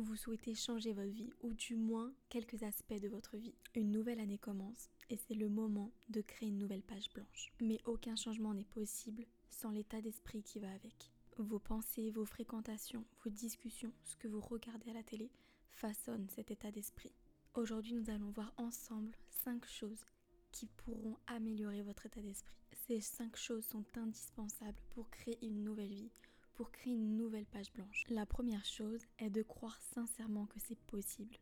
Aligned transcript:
vous 0.00 0.16
souhaitez 0.16 0.54
changer 0.54 0.92
votre 0.92 1.10
vie, 1.10 1.32
ou 1.42 1.54
du 1.54 1.76
moins 1.76 2.12
quelques 2.28 2.62
aspects 2.62 3.00
de 3.00 3.08
votre 3.08 3.36
vie. 3.36 3.54
Une 3.74 3.90
nouvelle 3.90 4.20
année 4.20 4.38
commence 4.38 4.90
et 5.10 5.16
c'est 5.16 5.34
le 5.34 5.48
moment 5.48 5.92
de 6.08 6.20
créer 6.20 6.48
une 6.48 6.58
nouvelle 6.58 6.82
page 6.82 7.10
blanche. 7.14 7.52
Mais 7.60 7.80
aucun 7.84 8.16
changement 8.16 8.54
n'est 8.54 8.64
possible 8.64 9.26
sans 9.50 9.70
l'état 9.70 10.00
d'esprit 10.00 10.42
qui 10.42 10.60
va 10.60 10.70
avec. 10.72 11.12
Vos 11.38 11.58
pensées, 11.58 12.10
vos 12.10 12.24
fréquentations, 12.24 13.04
vos 13.24 13.30
discussions, 13.30 13.92
ce 14.04 14.16
que 14.16 14.28
vous 14.28 14.40
regardez 14.40 14.90
à 14.90 14.94
la 14.94 15.02
télé 15.02 15.30
façonnent 15.70 16.28
cet 16.28 16.50
état 16.50 16.70
d'esprit. 16.70 17.12
Aujourd'hui, 17.54 17.94
nous 17.94 18.10
allons 18.10 18.30
voir 18.30 18.52
ensemble 18.56 19.16
5 19.44 19.66
choses 19.66 20.04
qui 20.52 20.66
pourront 20.66 21.16
améliorer 21.26 21.82
votre 21.82 22.06
état 22.06 22.20
d'esprit. 22.20 22.56
Ces 22.86 23.00
5 23.00 23.36
choses 23.36 23.64
sont 23.64 23.84
indispensables 23.96 24.80
pour 24.90 25.10
créer 25.10 25.38
une 25.44 25.64
nouvelle 25.64 25.92
vie, 25.92 26.12
pour 26.54 26.70
créer 26.70 26.94
une 26.94 27.16
nouvelle 27.16 27.46
page 27.46 27.72
blanche. 27.72 28.04
La 28.08 28.26
première 28.26 28.64
chose 28.64 29.00
est 29.18 29.30
de 29.30 29.42
croire 29.42 29.80
sincèrement 29.80 30.46
que 30.46 30.60
c'est 30.60 30.78
possible. 30.78 31.36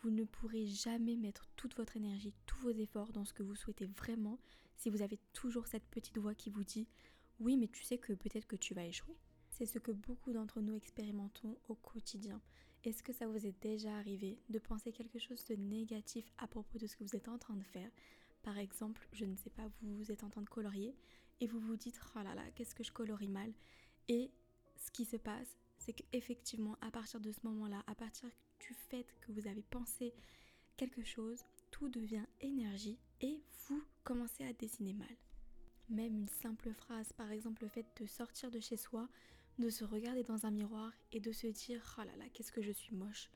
Vous 0.00 0.10
ne 0.10 0.24
pourrez 0.24 0.66
jamais 0.66 1.16
mettre 1.16 1.46
toute 1.56 1.76
votre 1.76 1.96
énergie, 1.96 2.34
tous 2.46 2.58
vos 2.60 2.70
efforts 2.70 3.12
dans 3.12 3.24
ce 3.24 3.32
que 3.32 3.42
vous 3.42 3.54
souhaitez 3.54 3.86
vraiment 3.86 4.38
si 4.76 4.90
vous 4.90 5.02
avez 5.02 5.18
toujours 5.32 5.66
cette 5.66 5.86
petite 5.86 6.18
voix 6.18 6.34
qui 6.34 6.50
vous 6.50 6.64
dit 6.64 6.86
oui 7.40 7.56
mais 7.56 7.68
tu 7.68 7.82
sais 7.82 7.98
que 7.98 8.12
peut-être 8.12 8.46
que 8.46 8.56
tu 8.56 8.74
vas 8.74 8.84
échouer. 8.84 9.16
C'est 9.50 9.66
ce 9.66 9.78
que 9.78 9.92
beaucoup 9.92 10.32
d'entre 10.32 10.60
nous 10.60 10.74
expérimentons 10.76 11.58
au 11.68 11.74
quotidien. 11.74 12.40
Est-ce 12.84 13.02
que 13.02 13.12
ça 13.12 13.26
vous 13.26 13.46
est 13.46 13.60
déjà 13.62 13.96
arrivé 13.96 14.38
de 14.48 14.58
penser 14.58 14.92
quelque 14.92 15.18
chose 15.18 15.44
de 15.46 15.56
négatif 15.56 16.30
à 16.38 16.46
propos 16.46 16.78
de 16.78 16.86
ce 16.86 16.94
que 16.96 17.04
vous 17.04 17.16
êtes 17.16 17.28
en 17.28 17.38
train 17.38 17.56
de 17.56 17.64
faire? 17.64 17.90
Par 18.42 18.58
exemple, 18.58 19.08
je 19.12 19.24
ne 19.24 19.34
sais 19.34 19.50
pas, 19.50 19.68
vous 19.82 20.12
êtes 20.12 20.22
en 20.22 20.30
train 20.30 20.42
de 20.42 20.48
colorier 20.48 20.94
et 21.40 21.46
vous 21.46 21.58
vous 21.58 21.76
dites 21.76 21.98
oh 22.14 22.22
là 22.22 22.34
là, 22.34 22.44
qu'est-ce 22.54 22.74
que 22.74 22.84
je 22.84 22.92
colorie 22.92 23.28
mal? 23.28 23.52
Ce 24.76 24.90
qui 24.90 25.04
se 25.04 25.16
passe, 25.16 25.56
c'est 25.78 25.92
qu'effectivement, 25.92 26.76
à 26.80 26.90
partir 26.90 27.20
de 27.20 27.32
ce 27.32 27.40
moment-là, 27.44 27.82
à 27.86 27.94
partir 27.94 28.28
du 28.60 28.74
fait 28.74 29.06
que 29.20 29.32
vous 29.32 29.46
avez 29.46 29.62
pensé 29.62 30.14
quelque 30.76 31.04
chose, 31.04 31.44
tout 31.70 31.88
devient 31.88 32.24
énergie 32.40 32.98
et 33.20 33.40
vous 33.68 33.82
commencez 34.04 34.44
à 34.44 34.52
dessiner 34.52 34.92
mal. 34.92 35.16
Même 35.88 36.16
une 36.16 36.28
simple 36.28 36.72
phrase, 36.72 37.12
par 37.12 37.30
exemple 37.30 37.62
le 37.62 37.68
fait 37.68 37.86
de 38.00 38.06
sortir 38.06 38.50
de 38.50 38.60
chez 38.60 38.76
soi, 38.76 39.08
de 39.58 39.70
se 39.70 39.84
regarder 39.84 40.22
dans 40.22 40.46
un 40.46 40.50
miroir 40.50 40.92
et 41.12 41.20
de 41.20 41.32
se 41.32 41.46
dire 41.46 41.96
oh 41.98 42.04
là 42.04 42.16
là, 42.16 42.24
qu'est-ce 42.32 42.52
que 42.52 42.62
je 42.62 42.72
suis 42.72 42.94
moche. 42.94 43.30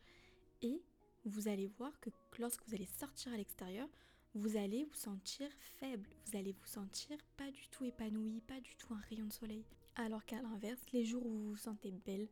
Et 0.62 0.82
vous 1.25 1.48
allez 1.48 1.69
voir 1.78 1.98
que 2.00 2.10
lorsque 2.38 2.66
vous 2.66 2.75
allez 2.75 2.86
sortir 2.86 3.32
à 3.32 3.36
l'extérieur, 3.36 3.88
vous 4.34 4.56
allez 4.56 4.84
vous 4.84 4.94
sentir 4.94 5.48
faible, 5.78 6.08
vous 6.27 6.38
allez 6.38 6.52
vous 6.52 6.66
sentir 6.66 7.19
pas 7.36 7.50
du 7.50 7.69
tout 7.69 7.84
épanoui, 7.84 8.41
pas 8.47 8.60
du 8.60 8.75
tout 8.77 8.94
un 8.94 9.00
rayon 9.08 9.27
de 9.27 9.32
soleil. 9.32 9.64
Alors 10.00 10.24
qu'à 10.24 10.40
l'inverse, 10.40 10.80
les 10.94 11.04
jours 11.04 11.26
où 11.26 11.30
vous 11.30 11.48
vous 11.50 11.56
sentez 11.56 11.90
belle, 11.90 12.26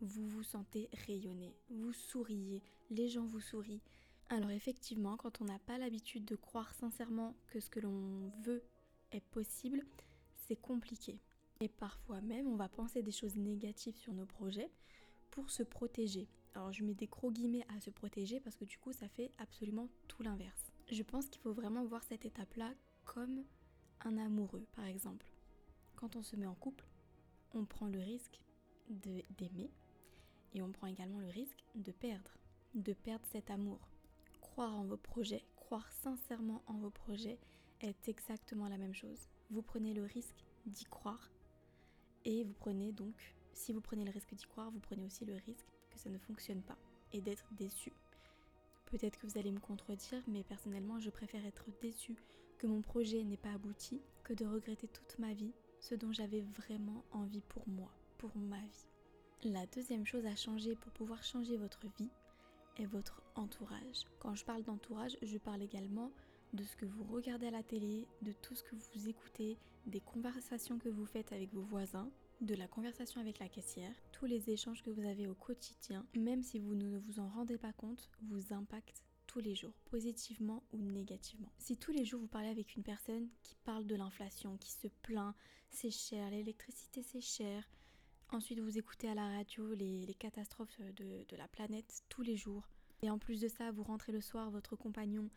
vous 0.00 0.26
vous 0.26 0.42
sentez 0.42 0.90
rayonner, 1.06 1.54
vous 1.70 1.92
souriez, 1.92 2.60
les 2.90 3.08
gens 3.08 3.24
vous 3.24 3.40
sourient. 3.40 3.82
Alors 4.30 4.50
effectivement, 4.50 5.16
quand 5.16 5.40
on 5.40 5.44
n'a 5.44 5.60
pas 5.60 5.78
l'habitude 5.78 6.24
de 6.24 6.34
croire 6.34 6.74
sincèrement 6.74 7.36
que 7.46 7.60
ce 7.60 7.70
que 7.70 7.78
l'on 7.78 8.32
veut 8.42 8.64
est 9.12 9.24
possible, 9.30 9.86
c'est 10.34 10.56
compliqué. 10.56 11.20
Et 11.60 11.68
parfois 11.68 12.20
même, 12.20 12.48
on 12.48 12.56
va 12.56 12.68
penser 12.68 13.00
des 13.00 13.12
choses 13.12 13.36
négatives 13.36 13.96
sur 13.96 14.12
nos 14.12 14.26
projets 14.26 14.68
pour 15.30 15.50
se 15.50 15.62
protéger. 15.62 16.26
Alors 16.56 16.72
je 16.72 16.82
mets 16.82 16.94
des 16.94 17.06
gros 17.06 17.30
guillemets 17.30 17.64
à 17.76 17.80
se 17.80 17.90
protéger 17.90 18.40
parce 18.40 18.56
que 18.56 18.64
du 18.64 18.76
coup 18.76 18.92
ça 18.92 19.08
fait 19.08 19.30
absolument 19.38 19.88
tout 20.08 20.24
l'inverse. 20.24 20.72
Je 20.90 21.02
pense 21.04 21.28
qu'il 21.28 21.40
faut 21.42 21.52
vraiment 21.52 21.84
voir 21.84 22.02
cette 22.02 22.26
étape-là 22.26 22.74
comme 23.04 23.44
un 24.00 24.18
amoureux 24.18 24.66
par 24.74 24.86
exemple. 24.86 25.26
Quand 25.98 26.14
on 26.14 26.22
se 26.22 26.36
met 26.36 26.46
en 26.46 26.54
couple, 26.54 26.86
on 27.54 27.64
prend 27.64 27.88
le 27.88 27.98
risque 27.98 28.40
d'aimer 28.88 29.68
et 30.54 30.62
on 30.62 30.70
prend 30.70 30.86
également 30.86 31.18
le 31.18 31.26
risque 31.26 31.64
de 31.74 31.90
perdre, 31.90 32.30
de 32.74 32.92
perdre 32.92 33.26
cet 33.26 33.50
amour. 33.50 33.80
Croire 34.40 34.76
en 34.76 34.84
vos 34.84 34.96
projets, 34.96 35.44
croire 35.56 35.90
sincèrement 35.90 36.62
en 36.68 36.74
vos 36.74 36.90
projets 36.90 37.40
est 37.80 38.08
exactement 38.08 38.68
la 38.68 38.78
même 38.78 38.94
chose. 38.94 39.28
Vous 39.50 39.60
prenez 39.60 39.92
le 39.92 40.04
risque 40.04 40.44
d'y 40.66 40.84
croire 40.84 41.32
et 42.24 42.44
vous 42.44 42.54
prenez 42.54 42.92
donc, 42.92 43.34
si 43.52 43.72
vous 43.72 43.80
prenez 43.80 44.04
le 44.04 44.12
risque 44.12 44.36
d'y 44.36 44.46
croire, 44.46 44.70
vous 44.70 44.78
prenez 44.78 45.04
aussi 45.04 45.24
le 45.24 45.34
risque 45.34 45.66
que 45.90 45.98
ça 45.98 46.10
ne 46.10 46.18
fonctionne 46.18 46.62
pas 46.62 46.78
et 47.12 47.20
d'être 47.20 47.52
déçu. 47.54 47.92
Peut-être 48.86 49.18
que 49.18 49.26
vous 49.26 49.36
allez 49.36 49.50
me 49.50 49.58
contredire, 49.58 50.22
mais 50.28 50.44
personnellement, 50.44 51.00
je 51.00 51.10
préfère 51.10 51.44
être 51.44 51.64
déçu 51.82 52.14
que 52.56 52.68
mon 52.68 52.82
projet 52.82 53.24
n'ait 53.24 53.36
pas 53.36 53.52
abouti 53.52 54.00
que 54.22 54.32
de 54.32 54.46
regretter 54.46 54.86
toute 54.86 55.18
ma 55.18 55.34
vie 55.34 55.52
ce 55.80 55.94
dont 55.94 56.12
j'avais 56.12 56.42
vraiment 56.56 57.04
envie 57.12 57.42
pour 57.42 57.66
moi, 57.68 57.90
pour 58.18 58.36
ma 58.36 58.60
vie. 58.60 59.50
La 59.50 59.66
deuxième 59.66 60.06
chose 60.06 60.26
à 60.26 60.34
changer 60.34 60.74
pour 60.74 60.92
pouvoir 60.92 61.22
changer 61.22 61.56
votre 61.56 61.86
vie 61.98 62.10
est 62.76 62.86
votre 62.86 63.22
entourage. 63.34 64.04
Quand 64.18 64.34
je 64.34 64.44
parle 64.44 64.62
d'entourage, 64.62 65.16
je 65.22 65.38
parle 65.38 65.62
également 65.62 66.10
de 66.52 66.64
ce 66.64 66.76
que 66.76 66.86
vous 66.86 67.04
regardez 67.04 67.46
à 67.46 67.52
la 67.52 67.62
télé, 67.62 68.06
de 68.22 68.32
tout 68.32 68.54
ce 68.54 68.62
que 68.62 68.74
vous 68.74 69.08
écoutez, 69.08 69.56
des 69.86 70.00
conversations 70.00 70.78
que 70.78 70.88
vous 70.88 71.06
faites 71.06 71.32
avec 71.32 71.52
vos 71.52 71.62
voisins, 71.62 72.10
de 72.40 72.54
la 72.54 72.68
conversation 72.68 73.20
avec 73.20 73.38
la 73.38 73.48
caissière, 73.48 73.94
tous 74.12 74.26
les 74.26 74.50
échanges 74.50 74.82
que 74.82 74.90
vous 74.90 75.06
avez 75.06 75.26
au 75.26 75.34
quotidien, 75.34 76.06
même 76.16 76.42
si 76.42 76.58
vous 76.58 76.74
ne 76.74 76.98
vous 76.98 77.20
en 77.20 77.28
rendez 77.28 77.58
pas 77.58 77.72
compte, 77.72 78.08
vous 78.22 78.52
impactent 78.52 79.02
tous 79.28 79.38
les 79.40 79.54
jours, 79.54 79.74
positivement 79.90 80.64
ou 80.72 80.78
négativement. 80.78 81.52
Si 81.58 81.76
tous 81.76 81.92
les 81.92 82.04
jours 82.04 82.20
vous 82.20 82.26
parlez 82.26 82.48
avec 82.48 82.74
une 82.74 82.82
personne 82.82 83.28
qui 83.42 83.54
parle 83.62 83.86
de 83.86 83.94
l'inflation, 83.94 84.56
qui 84.56 84.72
se 84.72 84.88
plaint, 85.02 85.34
c'est 85.70 85.90
cher, 85.90 86.30
l'électricité 86.30 87.02
c'est 87.02 87.20
cher, 87.20 87.68
ensuite 88.30 88.58
vous 88.58 88.78
écoutez 88.78 89.08
à 89.08 89.14
la 89.14 89.28
radio 89.28 89.74
les, 89.74 90.16
catastrophes 90.18 90.80
de, 90.96 91.36
la 91.36 91.46
planète 91.46 92.02
tous 92.08 92.22
les 92.22 92.36
jours, 92.36 92.68
et 93.02 93.10
en 93.10 93.18
plus 93.18 93.40
de 93.40 93.48
ça 93.48 93.70
vous 93.70 93.82
rentrez 93.84 94.12
le 94.12 94.22
soir, 94.22 94.50
votre 94.50 94.76
compagnon 94.76 95.28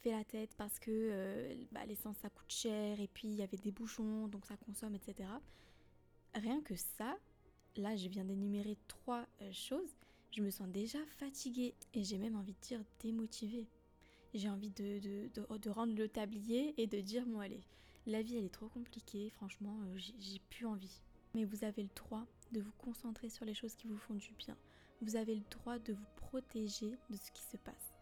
fait 0.00 0.12
la 0.12 0.24
tête 0.24 0.54
parce 0.56 0.78
que 0.78 0.90
euh, 0.90 1.54
bah, 1.70 1.84
l'essence 1.86 2.16
ça 2.16 2.30
coûte 2.30 2.50
cher 2.50 2.98
et 2.98 3.08
puis 3.08 3.28
il 3.28 3.34
y 3.34 3.42
avait 3.42 3.58
des 3.58 3.72
bouchons 3.72 4.26
donc 4.28 4.46
ça 4.46 4.56
consomme 4.56 4.94
etc. 4.94 5.28
Rien 6.34 6.62
que 6.62 6.76
ça, 6.76 7.14
là 7.76 7.94
je 7.94 8.08
viens 8.08 8.24
d'énumérer 8.24 8.78
trois 8.88 9.26
euh, 9.42 9.52
choses, 9.52 9.94
je 10.34 10.42
me 10.42 10.50
sens 10.50 10.68
déjà 10.68 10.98
fatiguée 11.18 11.74
et 11.92 12.02
j'ai 12.02 12.18
même 12.18 12.34
envie 12.34 12.54
de 12.54 12.66
dire 12.66 12.80
démotivée. 13.00 13.68
J'ai 14.34 14.48
envie 14.48 14.70
de, 14.70 14.98
de, 15.32 15.70
rendre 15.70 15.94
le 15.94 16.08
tablier 16.08 16.74
et 16.76 16.88
de 16.88 17.00
dire 17.00 17.24
bon 17.24 17.38
allez, 17.38 17.60
la 18.06 18.20
vie 18.20 18.36
elle 18.36 18.44
est 18.44 18.52
trop 18.52 18.68
compliquée, 18.68 19.30
franchement 19.30 19.78
euh, 19.84 19.96
j'ai 19.96 20.40
plus 20.50 20.66
envie. 20.66 21.00
Mais 21.34 21.44
vous 21.44 21.64
avez 21.64 21.82
le 21.82 21.88
droit 21.94 22.26
de 22.50 22.60
vous 22.60 22.72
concentrer 22.78 23.28
sur 23.28 23.44
les 23.44 23.54
choses 23.54 23.76
qui 23.76 23.86
vous 23.86 23.96
font 23.96 24.14
du 24.14 24.32
bien. 24.38 24.56
Vous 25.02 25.14
avez 25.14 25.36
le 25.36 25.42
droit 25.50 25.78
de 25.78 25.92
vous 25.92 26.06
protéger 26.16 26.90
de 27.10 27.16
ce 27.16 27.30
qui 27.30 27.42
se 27.42 27.56
passe. 27.56 27.94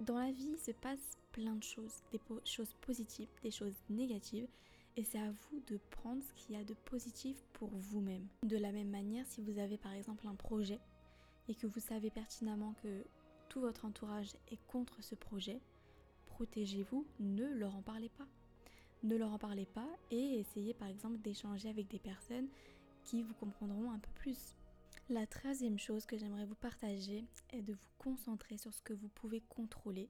Dans 0.00 0.18
la 0.18 0.32
vie, 0.32 0.50
il 0.52 0.58
se 0.58 0.72
passe 0.72 1.18
plein 1.30 1.54
de 1.54 1.62
choses, 1.62 2.02
des 2.10 2.20
choses 2.44 2.74
positives, 2.80 3.28
des 3.42 3.50
choses 3.50 3.74
négatives, 3.90 4.48
et 4.96 5.04
c'est 5.04 5.18
à 5.18 5.30
vous 5.30 5.60
de 5.68 5.78
prendre 5.90 6.22
ce 6.22 6.32
qu'il 6.32 6.56
y 6.56 6.58
a 6.58 6.64
de 6.64 6.74
positif 6.74 7.36
pour 7.52 7.68
vous-même. 7.68 8.26
De 8.42 8.56
la 8.56 8.72
même 8.72 8.90
manière, 8.90 9.26
si 9.26 9.40
vous 9.40 9.58
avez 9.58 9.76
par 9.76 9.92
exemple 9.92 10.26
un 10.26 10.34
projet 10.34 10.80
et 11.50 11.54
que 11.56 11.66
vous 11.66 11.80
savez 11.80 12.10
pertinemment 12.10 12.74
que 12.80 13.04
tout 13.48 13.60
votre 13.60 13.84
entourage 13.84 14.36
est 14.52 14.64
contre 14.68 15.02
ce 15.02 15.16
projet, 15.16 15.60
protégez-vous, 16.26 17.04
ne 17.18 17.44
leur 17.44 17.74
en 17.74 17.82
parlez 17.82 18.08
pas. 18.08 18.28
Ne 19.02 19.16
leur 19.16 19.32
en 19.32 19.38
parlez 19.38 19.66
pas 19.66 19.88
et 20.12 20.38
essayez 20.38 20.74
par 20.74 20.86
exemple 20.86 21.18
d'échanger 21.18 21.68
avec 21.68 21.88
des 21.88 21.98
personnes 21.98 22.48
qui 23.02 23.22
vous 23.22 23.34
comprendront 23.34 23.90
un 23.90 23.98
peu 23.98 24.12
plus. 24.14 24.54
La 25.08 25.26
troisième 25.26 25.78
chose 25.78 26.06
que 26.06 26.16
j'aimerais 26.16 26.44
vous 26.44 26.54
partager 26.54 27.24
est 27.48 27.62
de 27.62 27.72
vous 27.72 27.88
concentrer 27.98 28.56
sur 28.56 28.72
ce 28.72 28.82
que 28.82 28.92
vous 28.92 29.08
pouvez 29.08 29.40
contrôler 29.40 30.08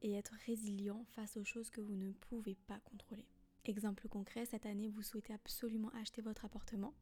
et 0.00 0.14
être 0.14 0.34
résilient 0.46 1.04
face 1.10 1.36
aux 1.36 1.44
choses 1.44 1.68
que 1.68 1.82
vous 1.82 1.96
ne 1.96 2.12
pouvez 2.12 2.54
pas 2.66 2.80
contrôler. 2.80 3.26
Exemple 3.66 4.08
concret, 4.08 4.46
cette 4.46 4.64
année, 4.64 4.88
vous 4.88 5.02
souhaitez 5.02 5.34
absolument 5.34 5.90
acheter 5.90 6.22
votre 6.22 6.46
appartement. 6.46 6.94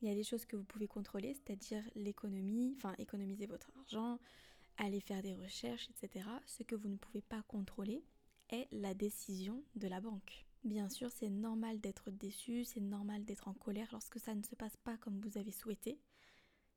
Il 0.00 0.08
y 0.08 0.10
a 0.10 0.14
des 0.14 0.22
choses 0.22 0.46
que 0.46 0.56
vous 0.56 0.64
pouvez 0.64 0.86
contrôler, 0.86 1.34
c'est-à-dire 1.34 1.82
l'économie, 1.94 2.74
enfin 2.76 2.94
économiser 2.98 3.46
votre 3.46 3.70
argent, 3.80 4.20
aller 4.76 5.00
faire 5.00 5.22
des 5.22 5.34
recherches, 5.34 5.88
etc. 5.90 6.28
Ce 6.46 6.62
que 6.62 6.76
vous 6.76 6.88
ne 6.88 6.96
pouvez 6.96 7.22
pas 7.22 7.42
contrôler 7.42 8.04
est 8.50 8.68
la 8.70 8.94
décision 8.94 9.62
de 9.74 9.88
la 9.88 10.00
banque. 10.00 10.46
Bien 10.64 10.88
sûr, 10.88 11.10
c'est 11.10 11.30
normal 11.30 11.80
d'être 11.80 12.10
déçu, 12.10 12.64
c'est 12.64 12.80
normal 12.80 13.24
d'être 13.24 13.48
en 13.48 13.54
colère 13.54 13.88
lorsque 13.92 14.18
ça 14.18 14.34
ne 14.34 14.42
se 14.42 14.54
passe 14.54 14.76
pas 14.76 14.96
comme 14.96 15.20
vous 15.20 15.38
avez 15.38 15.52
souhaité. 15.52 15.98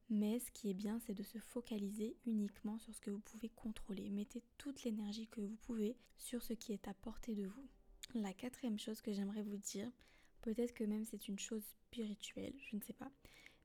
Mais 0.10 0.40
ce 0.40 0.52
qui 0.52 0.70
est 0.70 0.74
bien, 0.74 1.00
c'est 1.00 1.14
de 1.14 1.24
se 1.24 1.38
focaliser 1.38 2.18
uniquement 2.26 2.78
sur 2.78 2.94
ce 2.94 3.02
que 3.02 3.12
vous 3.12 3.22
pouvez 3.22 3.50
contrôler. 3.50 4.10
Mettez 4.10 4.44
toute 4.58 4.84
l'énergie 4.84 5.28
que 5.28 5.40
vous 5.42 5.56
pouvez 5.56 5.96
sur 6.18 6.44
ce 6.44 6.54
qui 6.54 6.74
est 6.74 6.88
à 6.88 6.94
portée 6.94 7.34
de 7.34 7.46
vous. 7.46 7.68
La 8.14 8.34
quatrième 8.34 8.78
chose 8.78 9.02
que 9.02 9.14
j'aimerais 9.14 9.44
vous 9.44 9.58
dire, 9.58 9.90
peut-être 10.42 10.74
que 10.74 10.84
même 10.84 11.06
c'est 11.06 11.28
une 11.28 11.40
chose 11.40 11.64
spirituelle, 11.64 12.54
je 12.70 12.76
ne 12.76 12.82
sais 12.82 12.94
pas, 12.94 13.12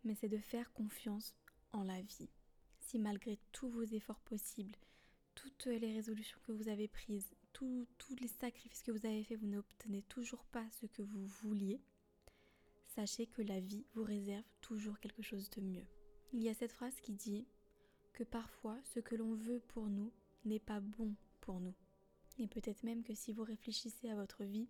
mais 0.05 0.15
c'est 0.15 0.29
de 0.29 0.39
faire 0.39 0.73
confiance 0.73 1.35
en 1.73 1.85
la 1.85 2.01
vie. 2.01 2.31
Si 2.81 2.99
malgré 2.99 3.39
tous 3.53 3.69
vos 3.69 3.83
efforts 3.83 4.21
possibles, 4.21 4.77
toutes 5.35 5.67
les 5.67 5.93
résolutions 5.93 6.39
que 6.47 6.53
vous 6.53 6.69
avez 6.69 6.89
prises, 6.89 7.35
tous 7.53 7.87
les 8.21 8.29
sacrifices 8.29 8.83
que 8.83 8.93
vous 8.93 9.07
avez 9.07 9.25
faits, 9.25 9.39
vous 9.39 9.47
n'obtenez 9.47 10.03
toujours 10.03 10.45
pas 10.47 10.67
ce 10.81 10.87
que 10.87 11.03
vous 11.03 11.27
vouliez, 11.43 11.81
sachez 12.95 13.27
que 13.27 13.43
la 13.43 13.61
vie 13.61 13.85
vous 13.95 14.05
réserve 14.05 14.45
toujours 14.61 15.01
quelque 15.01 15.23
chose 15.23 15.51
de 15.51 15.61
mieux. 15.61 15.87
Il 16.33 16.43
y 16.43 16.49
a 16.49 16.55
cette 16.55 16.73
phrase 16.73 17.01
qui 17.01 17.13
dit 17.13 17.47
que 18.13 18.25
parfois 18.25 18.79
ce 18.95 19.01
que 19.01 19.15
l'on 19.15 19.35
veut 19.35 19.61
pour 19.69 19.87
nous 19.89 20.13
n'est 20.45 20.61
pas 20.61 20.81
bon 20.81 21.15
pour 21.41 21.61
nous. 21.61 21.75
Et 22.39 22.47
peut-être 22.47 22.83
même 22.83 23.03
que 23.03 23.15
si 23.15 23.33
vous 23.33 23.45
réfléchissez 23.45 24.11
à 24.11 24.17
votre 24.17 24.45
vie, 24.45 24.69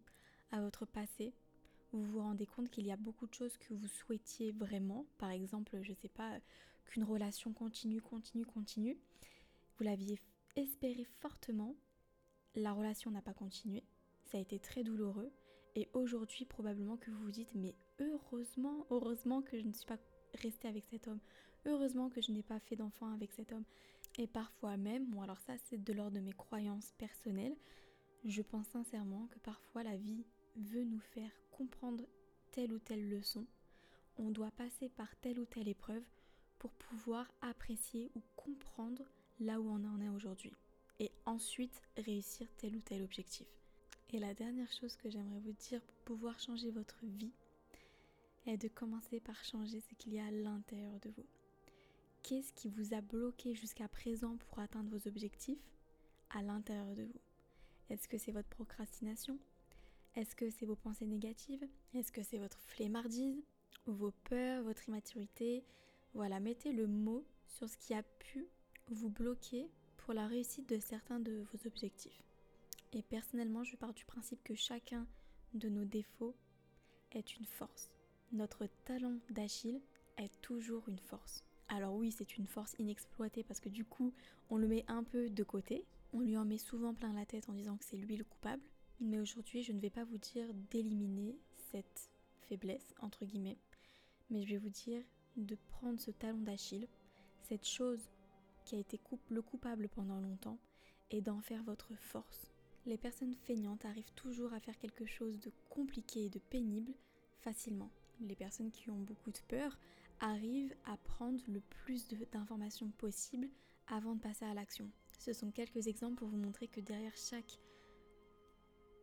à 0.53 0.61
votre 0.61 0.87
passé, 0.87 1.35
vous 1.97 2.13
vous 2.13 2.21
rendez 2.21 2.47
compte 2.47 2.71
qu'il 2.71 2.87
y 2.87 2.93
a 2.93 2.97
beaucoup 2.97 3.27
de 3.27 3.35
choses 3.35 3.57
que 3.59 3.75
vous 3.75 3.89
souhaitiez 3.89 4.53
vraiment. 4.53 5.07
Par 5.19 5.31
exemple, 5.31 5.79
je 5.83 5.91
ne 5.91 5.97
sais 5.97 6.09
pas, 6.09 6.39
qu'une 6.85 7.05
relation 7.05 7.53
continue, 7.53 8.01
continue, 8.01 8.45
continue. 8.45 8.99
Vous 9.77 9.85
l'aviez 9.85 10.21
espéré 10.57 11.05
fortement. 11.05 11.75
La 12.55 12.73
relation 12.73 13.11
n'a 13.11 13.23
pas 13.23 13.35
continué. 13.35 13.85
Ça 14.25 14.39
a 14.39 14.41
été 14.41 14.59
très 14.59 14.83
douloureux. 14.83 15.31
Et 15.75 15.89
aujourd'hui, 15.93 16.47
probablement 16.47 16.97
que 16.97 17.11
vous 17.11 17.25
vous 17.25 17.31
dites, 17.31 17.55
mais 17.55 17.75
heureusement, 18.01 18.87
heureusement 18.91 19.43
que 19.43 19.59
je 19.59 19.67
ne 19.67 19.73
suis 19.73 19.87
pas 19.87 19.99
restée 20.35 20.69
avec 20.69 20.87
cet 20.87 21.07
homme. 21.09 21.21
Heureusement 21.67 22.09
que 22.09 22.23
je 22.23 22.33
n'ai 22.33 22.43
pas 22.43 22.61
fait 22.61 22.77
d'enfant 22.77 23.13
avec 23.13 23.33
cet 23.33 23.53
homme. 23.53 23.65
Et 24.19 24.27
parfois 24.27 24.77
même, 24.77 25.07
bon 25.11 25.21
alors 25.21 25.41
ça 25.41 25.59
c'est 25.59 25.83
de 25.83 25.93
l'ordre 25.93 26.17
de 26.17 26.21
mes 26.21 26.33
croyances 26.33 26.93
personnelles, 26.97 27.57
je 28.25 28.41
pense 28.41 28.67
sincèrement 28.69 29.27
que 29.27 29.39
parfois 29.39 29.83
la 29.83 29.97
vie 29.97 30.25
veut 30.57 30.85
nous 30.85 31.01
faire 31.01 31.31
comprendre 31.51 32.05
telle 32.53 32.73
ou 32.73 32.79
telle 32.79 33.09
leçon. 33.09 33.47
On 34.19 34.31
doit 34.31 34.51
passer 34.51 34.89
par 34.89 35.15
telle 35.17 35.39
ou 35.39 35.45
telle 35.45 35.69
épreuve 35.69 36.03
pour 36.59 36.73
pouvoir 36.73 37.31
apprécier 37.43 38.11
ou 38.15 38.23
comprendre 38.35 39.05
là 39.41 39.61
où 39.61 39.69
on 39.69 39.85
en 39.85 40.01
est 40.01 40.09
aujourd'hui. 40.09 40.53
Et 40.99 41.11
ensuite 41.27 41.83
réussir 41.97 42.49
tel 42.57 42.77
ou 42.77 42.81
tel 42.81 43.03
objectif. 43.03 43.47
Et 44.11 44.19
la 44.19 44.35
dernière 44.35 44.73
chose 44.73 44.97
que 44.97 45.11
j'aimerais 45.11 45.41
vous 45.41 45.53
dire 45.53 45.83
pour 45.83 45.97
pouvoir 46.17 46.39
changer 46.39 46.71
votre 46.71 46.99
vie 47.03 47.33
est 48.47 48.57
de 48.57 48.69
commencer 48.69 49.21
par 49.21 49.45
changer 49.45 49.81
ce 49.81 49.95
qu'il 49.95 50.15
y 50.15 50.21
a 50.21 50.27
à 50.27 50.31
l'intérieur 50.31 50.99
de 51.01 51.11
vous. 51.11 51.27
Qu'est-ce 52.23 52.53
qui 52.55 52.69
vous 52.69 52.95
a 52.95 53.01
bloqué 53.01 53.55
jusqu'à 53.55 53.89
présent 53.89 54.37
pour 54.37 54.59
atteindre 54.61 54.91
vos 54.91 55.09
objectifs 55.09 55.63
à 56.31 56.43
l'intérieur 56.43 56.95
de 56.95 57.05
vous? 57.05 57.21
Est-ce 57.91 58.09
que 58.09 58.19
c'est 58.19 58.33
votre 58.33 58.49
procrastination? 58.49 59.39
Est-ce 60.17 60.35
que 60.35 60.49
c'est 60.49 60.65
vos 60.65 60.77
pensées 60.77 61.07
négatives? 61.07 61.69
Est-ce 61.93 62.11
que 62.11 62.23
c'est 62.23 62.39
votre 62.39 62.59
flemmardise 62.63 63.45
Vos 63.85 64.13
peurs, 64.25 64.65
votre 64.65 64.89
immaturité? 64.89 65.63
Voilà, 66.15 66.41
mettez 66.41 66.73
le 66.73 66.87
mot 66.87 67.27
sur 67.47 67.69
ce 67.69 67.77
qui 67.77 67.93
a 67.93 68.03
pu 68.03 68.47
vous 68.89 69.11
bloquer 69.11 69.69
pour 69.99 70.15
la 70.15 70.27
réussite 70.27 70.71
de 70.71 70.79
certains 70.79 71.21
de 71.21 71.45
vos 71.53 71.67
objectifs. 71.67 72.23
Et 72.95 73.03
personnellement, 73.03 73.63
je 73.63 73.77
pars 73.77 73.93
du 73.93 74.07
principe 74.07 74.43
que 74.43 74.55
chacun 74.55 75.07
de 75.53 75.69
nos 75.69 75.85
défauts 75.85 76.35
est 77.13 77.37
une 77.37 77.45
force. 77.45 77.91
Notre 78.33 78.67
talent 78.87 79.19
d'Achille 79.29 79.83
est 80.17 80.41
toujours 80.41 80.89
une 80.89 80.99
force. 80.99 81.45
Alors 81.69 81.95
oui, 81.95 82.11
c'est 82.11 82.39
une 82.39 82.47
force 82.47 82.75
inexploitée 82.79 83.45
parce 83.45 83.61
que 83.61 83.69
du 83.69 83.85
coup, 83.85 84.15
on 84.49 84.57
le 84.57 84.67
met 84.67 84.87
un 84.89 85.05
peu 85.05 85.29
de 85.29 85.45
côté. 85.45 85.85
On 86.15 86.21
lui 86.21 86.39
en 86.39 86.47
met 86.47 86.57
souvent 86.57 86.95
plein 86.95 87.13
la 87.13 87.27
tête 87.27 87.51
en 87.51 87.53
disant 87.53 87.77
que 87.77 87.85
c'est 87.85 87.99
lui 87.99 88.17
le 88.17 88.25
coupable. 88.25 88.63
Mais 89.01 89.19
aujourd'hui, 89.19 89.63
je 89.63 89.73
ne 89.73 89.81
vais 89.81 89.91
pas 89.91 90.05
vous 90.05 90.19
dire 90.19 90.47
d'éliminer 90.71 91.37
cette 91.71 92.11
faiblesse, 92.49 92.95
entre 93.01 93.25
guillemets. 93.25 93.59
Mais 94.31 94.43
je 94.43 94.51
vais 94.51 94.59
vous 94.59 94.71
dire 94.71 95.03
de 95.37 95.57
prendre 95.69 96.01
ce 96.01 96.11
talon 96.11 96.39
d'Achille, 96.39 96.89
cette 97.43 97.67
chose 97.67 98.01
qui 98.65 98.75
a 98.75 98.79
été 98.79 98.99
le 99.29 99.43
coupable 99.43 99.89
pendant 99.89 100.21
longtemps, 100.21 100.59
et 101.11 101.21
d'en 101.21 101.41
faire 101.41 101.63
votre 101.63 101.95
force. 101.97 102.51
Les 102.87 102.97
personnes 102.97 103.35
feignantes 103.35 103.85
arrivent 103.85 104.13
toujours 104.15 104.53
à 104.53 104.61
faire 104.61 104.79
quelque 104.79 105.07
chose 105.07 105.39
de 105.41 105.53
compliqué 105.69 106.27
et 106.27 106.31
de 106.31 106.39
pénible 106.39 106.93
facilement. 107.41 107.91
Les 108.21 108.35
personnes 108.35 108.71
qui 108.71 108.91
ont 108.91 108.99
beaucoup 108.99 109.31
de 109.31 109.41
peur 109.49 109.79
arrive 110.21 110.75
à 110.85 110.97
prendre 110.97 111.43
le 111.49 111.61
plus 111.61 112.09
d'informations 112.33 112.91
possible 112.91 113.49
avant 113.89 114.15
de 114.15 114.21
passer 114.21 114.45
à 114.45 114.55
l'action. 114.55 114.91
Ce 115.19 115.33
sont 115.33 115.51
quelques 115.51 115.87
exemples 115.87 116.17
pour 116.17 116.29
vous 116.29 116.37
montrer 116.37 116.69
que 116.69 116.81
derrière 116.81 117.17
chaque 117.17 117.59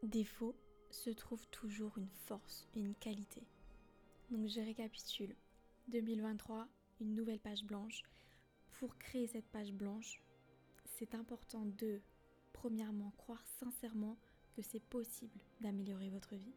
défaut 0.03 0.55
se 0.89 1.09
trouve 1.09 1.45
toujours 1.47 1.97
une 1.97 2.09
force, 2.09 2.67
une 2.75 2.93
qualité. 2.95 3.41
Donc 4.29 4.47
je 4.47 4.59
récapitule. 4.59 5.35
2023, 5.87 6.67
une 7.01 7.15
nouvelle 7.15 7.39
page 7.39 7.63
blanche. 7.63 8.03
Pour 8.79 8.97
créer 8.97 9.27
cette 9.27 9.47
page 9.47 9.71
blanche, 9.71 10.21
c'est 10.85 11.15
important 11.15 11.65
de, 11.77 12.01
premièrement, 12.51 13.11
croire 13.17 13.45
sincèrement 13.59 14.17
que 14.55 14.61
c'est 14.61 14.83
possible 14.83 15.39
d'améliorer 15.61 16.09
votre 16.09 16.35
vie. 16.35 16.55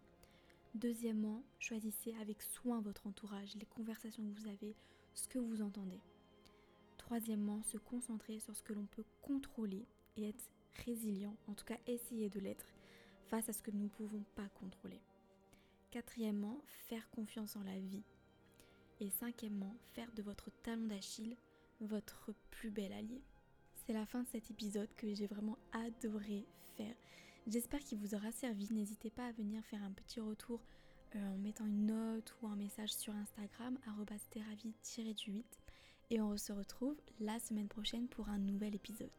Deuxièmement, 0.75 1.43
choisissez 1.59 2.15
avec 2.21 2.43
soin 2.43 2.81
votre 2.81 3.07
entourage, 3.07 3.55
les 3.57 3.67
conversations 3.67 4.23
que 4.23 4.41
vous 4.41 4.49
avez, 4.49 4.77
ce 5.15 5.29
que 5.29 5.39
vous 5.39 5.63
entendez. 5.63 6.01
Troisièmement, 6.99 7.63
se 7.63 7.79
concentrer 7.79 8.41
sur 8.41 8.55
ce 8.55 8.63
que 8.63 8.75
l'on 8.75 8.87
peut 8.87 9.05
contrôler 9.23 9.87
et 10.17 10.29
être 10.29 10.51
résilient, 10.85 11.37
en 11.47 11.55
tout 11.55 11.65
cas 11.65 11.79
essayer 11.87 12.29
de 12.29 12.41
l'être, 12.41 12.67
face 13.31 13.49
à 13.49 13.53
ce 13.53 13.63
que 13.63 13.71
nous 13.71 13.85
ne 13.85 13.89
pouvons 13.89 14.25
pas 14.35 14.49
contrôler. 14.61 15.01
Quatrièmement, 15.91 16.61
faire 16.89 17.09
confiance 17.11 17.57
en 17.57 17.63
la 17.63 17.79
vie. 17.79 18.05
Et 19.01 19.11
cinquièmement, 19.11 19.75
faire 19.93 20.11
de 20.13 20.23
votre 20.23 20.51
talon 20.63 20.87
d'Achille 20.87 21.37
votre 21.81 22.33
plus 22.51 22.71
bel 22.71 22.93
allié. 22.93 23.23
C'est 23.75 23.93
la 23.93 24.07
fin 24.07 24.23
de 24.23 24.29
cet 24.29 24.51
épisode 24.51 24.89
que 24.97 25.15
j'ai 25.15 25.27
vraiment 25.27 25.59
adoré 25.73 26.47
faire. 26.77 26.95
J'espère 27.47 27.81
qu'il 27.81 27.99
vous 27.99 28.15
aura 28.15 28.33
servi. 28.33 28.73
N'hésitez 28.73 29.11
pas 29.11 29.27
à 29.27 29.33
venir 29.33 29.65
faire 29.65 29.83
un 29.83 29.93
petit 29.93 30.21
retour 30.21 30.61
euh, 31.15 31.29
en 31.29 31.39
mettant 31.39 31.67
une 31.67 31.87
note 31.87 32.35
ou 32.43 32.49
un 32.49 32.57
message 32.57 32.93
sur 32.93 33.15
Instagram, 33.15 33.79
du 35.15 35.33
8 35.33 35.61
Et 36.11 36.21
on 36.21 36.37
se 36.37 36.53
retrouve 36.53 36.97
la 37.21 37.39
semaine 37.39 37.69
prochaine 37.69 38.09
pour 38.09 38.29
un 38.29 38.39
nouvel 38.39 38.75
épisode. 38.75 39.11